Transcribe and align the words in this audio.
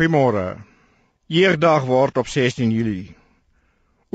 Goeiemôre. 0.00 0.56
Jeugdag 1.28 1.82
word 1.84 2.16
op 2.16 2.28
16 2.32 2.70
Julie 2.72 3.12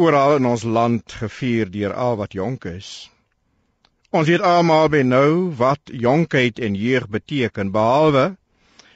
oral 0.02 0.40
in 0.40 0.46
ons 0.50 0.64
land 0.66 1.14
gevier 1.14 1.70
deur 1.70 1.92
al 1.94 2.16
wat 2.18 2.34
jonk 2.34 2.64
is. 2.66 2.88
Ons 4.10 4.26
weet 4.32 4.42
almal 4.42 4.90
by 4.90 5.04
nou 5.06 5.52
wat 5.60 5.92
jonkheid 6.06 6.58
en 6.58 6.74
jeug 6.74 7.06
beteken 7.14 7.70
behalwe 7.76 8.24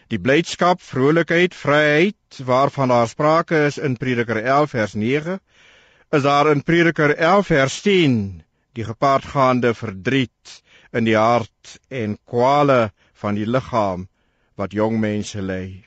die 0.10 0.18
blydskap, 0.18 0.82
vrolikheid, 0.82 1.54
vryheid 1.54 2.40
waarvan 2.48 2.90
daar 2.90 3.12
sprake 3.12 3.60
is 3.68 3.78
in 3.78 3.94
Prediker 4.02 4.42
11 4.42 4.74
vers 4.74 4.96
9, 4.98 5.38
is 6.18 6.26
daar 6.26 6.50
in 6.50 6.66
Prediker 6.66 7.14
11 7.14 7.52
vers 7.52 7.76
10 7.86 8.18
die 8.74 8.88
gepaardgaande 8.90 9.76
verdriet 9.78 10.58
in 10.90 11.06
die 11.06 11.20
hart 11.21 11.78
en 11.94 12.18
kwale 12.26 12.80
van 13.14 13.38
die 13.38 13.46
liggaam 13.46 14.10
wat 14.58 14.74
jong 14.74 14.98
mense 14.98 15.46
ly. 15.46 15.86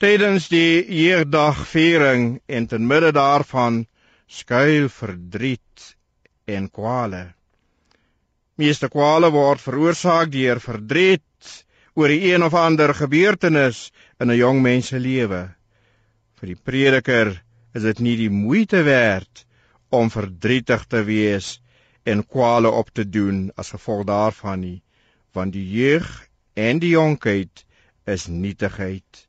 Tydens 0.00 0.46
die 0.48 0.80
jeugdagviering 0.96 2.38
en 2.48 2.66
ten 2.66 2.86
midde 2.88 3.10
daarvan 3.12 3.82
skuil 4.32 4.86
verdriet 4.88 5.90
en 6.48 6.70
kwale. 6.72 7.20
Meeste 8.56 8.88
kwale 8.88 9.28
word 9.34 9.60
veroorsaak 9.60 10.32
deur 10.32 10.62
verdriet 10.64 11.52
oor 12.00 12.08
die 12.08 12.32
een 12.32 12.48
of 12.48 12.56
ander 12.56 12.94
gebeurtenis 12.96 13.82
in 14.16 14.32
'n 14.32 14.40
jong 14.40 14.64
mens 14.64 14.88
se 14.88 15.02
lewe. 15.10 15.42
Vir 16.40 16.46
die 16.54 16.60
prediker 16.70 17.36
is 17.74 17.82
dit 17.82 18.00
nie 18.00 18.16
die 18.16 18.32
moeite 18.32 18.82
werd 18.88 19.44
om 19.90 20.08
verdrietig 20.08 20.88
te 20.88 21.04
wees 21.04 21.60
en 22.08 22.24
kwale 22.24 22.70
op 22.72 22.88
te 22.88 23.04
doen 23.04 23.50
as 23.54 23.76
gevolg 23.76 24.06
daarvan 24.08 24.60
nie, 24.60 24.82
want 25.36 25.52
die 25.52 25.68
jeug 25.68 26.28
en 26.56 26.78
die 26.78 26.96
jonkheid 26.96 27.66
is 28.06 28.32
nietigheid. 28.32 29.28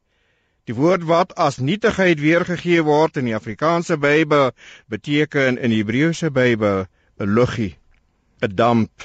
Die 0.71 0.79
woord 0.79 1.01
wat 1.03 1.33
as 1.35 1.57
nietigheid 1.59 2.21
weergegee 2.23 2.79
word 2.87 3.17
in 3.19 3.25
die 3.27 3.33
Afrikaanse 3.35 3.97
Bybel 3.99 4.53
beteken 4.93 5.57
in 5.59 5.73
die 5.73 5.81
Hebreëse 5.81 6.29
Bybel 6.31 6.85
'n 7.19 7.33
luggie, 7.37 7.73
'n 8.39 8.55
damp 8.55 9.03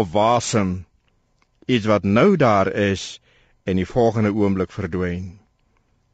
of 0.00 0.10
wasem, 0.16 0.72
iets 1.68 1.86
wat 1.86 2.02
nou 2.02 2.34
daar 2.36 2.72
is 2.74 3.20
en 3.70 3.78
die 3.78 3.86
volgende 3.86 4.34
oomblik 4.34 4.74
verdwyn. 4.74 5.38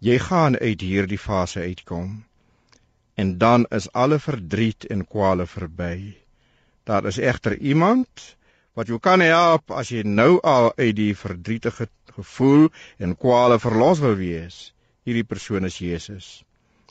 Jy 0.04 0.18
gaan 0.28 0.60
uit 0.60 0.84
hierdie 0.90 1.22
fase 1.24 1.64
uitkom 1.64 2.12
en 3.16 3.38
dan 3.38 3.64
is 3.80 3.88
alle 3.92 4.18
verdriet 4.18 4.84
en 4.84 5.08
kwale 5.08 5.46
verby. 5.46 6.18
Daar 6.84 7.08
is 7.08 7.16
egter 7.32 7.56
iemand 7.56 8.36
wat 8.74 8.92
jou 8.92 9.00
kan 9.00 9.24
help 9.24 9.70
as 9.70 9.88
jy 9.88 10.04
nou 10.04 10.36
al 10.42 10.72
uit 10.76 10.96
die 11.00 11.14
verdrietige 11.16 11.88
gevoel 12.16 12.68
en 12.98 13.16
kwale 13.16 13.58
verlos 13.62 14.02
wil 14.04 14.16
wees. 14.20 14.72
Hierdie 15.04 15.26
persoon 15.28 15.68
is 15.68 15.78
Jesus. 15.82 16.28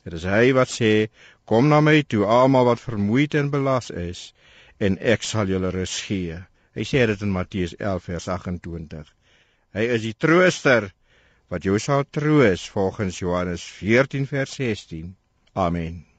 Dit 0.03 0.17
is 0.19 0.25
hy 0.27 0.53
wat 0.57 0.71
sê: 0.71 1.09
"Kom 1.45 1.69
na 1.71 1.79
my 1.81 2.01
toe, 2.03 2.25
almal 2.25 2.65
wat 2.71 2.83
vermoeid 2.83 3.35
en 3.39 3.49
belas 3.49 3.89
is, 3.89 4.33
en 4.79 4.97
ek 4.99 5.23
sal 5.23 5.47
julle 5.47 5.71
rus 5.71 5.95
gee." 6.07 6.39
Hy 6.75 6.83
sê 6.89 7.05
dit 7.07 7.21
in 7.21 7.31
Matteus 7.33 7.75
11 7.79 8.07
vers 8.09 8.27
28. 8.35 9.11
Hy 9.73 9.83
is 9.97 10.01
die 10.05 10.15
trooster 10.25 10.89
wat 11.53 11.65
jou 11.65 11.77
sal 11.79 12.05
troos 12.09 12.69
volgens 12.75 13.19
Johannes 13.21 13.67
14 13.81 14.25
vers 14.29 14.57
16. 14.61 15.13
Amen. 15.53 16.12